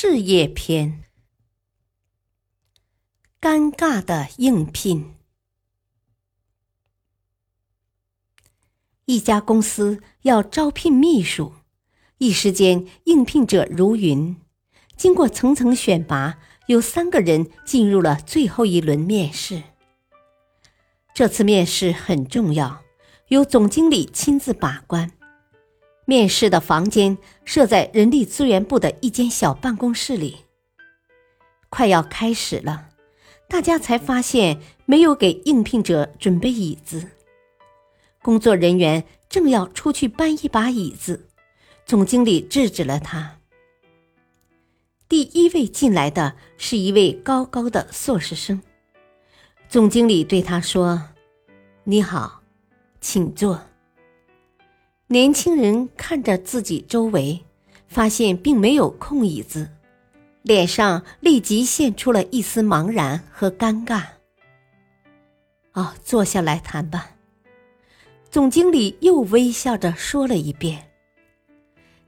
[0.00, 1.02] 事业篇：
[3.40, 5.16] 尴尬的应聘。
[9.06, 11.54] 一家公司要招聘秘书，
[12.18, 14.36] 一时间应聘者如云。
[14.96, 16.38] 经过层层选拔，
[16.68, 19.64] 有三个人进入了最后一轮面试。
[21.12, 22.84] 这次面试很重要，
[23.30, 25.17] 由总经理亲自把关。
[26.08, 30.38] 面试的房间设在人力资源部的一间小办公室里。
[31.68, 32.88] 快要开始了，
[33.46, 37.10] 大家才发现没有给应聘者准备椅子。
[38.22, 41.28] 工作人员正要出去搬一把椅子，
[41.84, 43.36] 总经理制止了他。
[45.10, 48.62] 第一位进来的是一位高高的硕士生。
[49.68, 51.02] 总经理对他说
[51.84, 52.40] ：“你好，
[52.98, 53.60] 请坐。”
[55.10, 57.42] 年轻人看着自己周围，
[57.88, 59.70] 发现并没有空椅子，
[60.42, 64.02] 脸上立即现出了一丝茫然和尴尬。
[65.72, 67.12] “哦，坐下来谈吧。”
[68.30, 70.90] 总经理又微笑着说了一遍。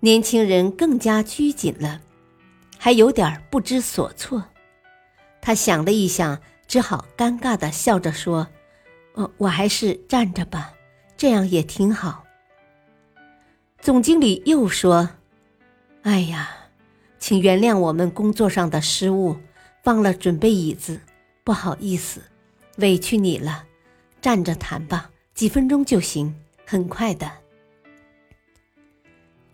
[0.00, 2.00] 年轻人更加拘谨了，
[2.78, 4.42] 还有点不知所措。
[5.40, 6.40] 他想了一想。
[6.68, 8.48] 只好尴尬的笑着说
[9.14, 10.72] ：“我我还是站着吧，
[11.16, 12.24] 这样也挺好。”
[13.86, 15.08] 总经理又说
[16.02, 16.50] ：“哎呀，
[17.20, 19.36] 请原谅我们工作上的失误，
[19.84, 21.00] 忘了准备椅子，
[21.44, 22.20] 不好意思，
[22.78, 23.62] 委屈你了。
[24.20, 26.34] 站着谈吧，几分钟就行，
[26.66, 27.30] 很快的。”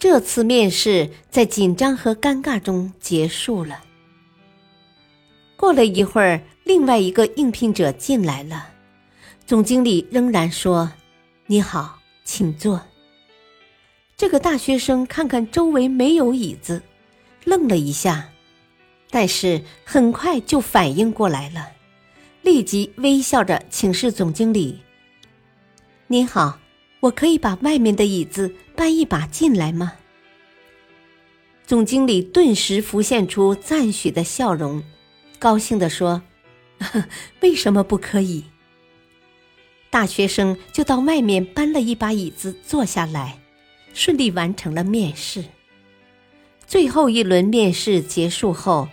[0.00, 3.84] 这次面试在紧张和尴尬中结束了。
[5.58, 6.40] 过了一会儿。
[6.64, 8.68] 另外一个应聘者进来了，
[9.44, 10.90] 总经理仍然说
[11.46, 12.80] ：“你好，请坐。”
[14.22, 16.80] 这个大学生看看周围没有椅子，
[17.42, 18.28] 愣了一下，
[19.10, 21.72] 但是很快就反应过来了，
[22.40, 24.80] 立即微笑着请示总经理
[26.06, 26.60] ：“您好，
[27.00, 29.94] 我可以把外面的椅子搬一把进来吗？”
[31.66, 34.84] 总经理顿时浮现出赞许的笑容，
[35.40, 36.22] 高兴地说。
[37.40, 38.44] 为什么不可以？
[39.90, 43.40] 大学生就到外面搬了一把椅子坐下来，
[43.94, 45.44] 顺利完成了面试。
[46.66, 48.88] 最后一轮面试结束后，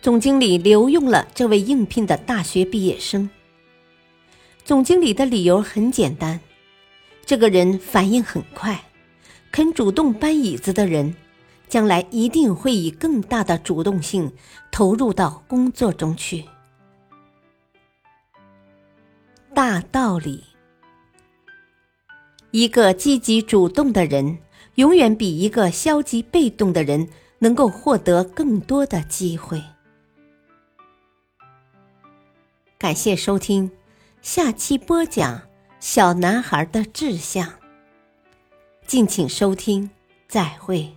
[0.00, 3.28] 总经理留用了这位应聘的大学毕业生。
[4.64, 6.40] 总经理的理由很简单：
[7.26, 8.84] 这个人反应很快，
[9.50, 11.14] 肯主动搬椅子的人，
[11.68, 14.32] 将来一定会以更大的主动性
[14.70, 16.44] 投入到工作中去。
[19.52, 20.44] 大道理：
[22.54, 24.38] 一个积极主动的人，
[24.76, 27.08] 永远比一个消极被动的人
[27.40, 29.60] 能够获得更多的机会。
[32.78, 33.68] 感谢收听，
[34.22, 35.42] 下期播讲
[35.80, 37.54] 小男孩的志向。
[38.86, 39.90] 敬请收听，
[40.28, 40.88] 再会。